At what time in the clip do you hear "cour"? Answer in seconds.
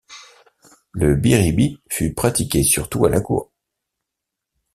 3.21-3.51